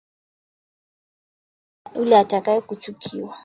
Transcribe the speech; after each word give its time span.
Hakuna 1.83 1.99
yule 2.03 2.17
atakaye 2.19 2.57
taka 2.61 2.67
kuchukiwa 2.67 3.33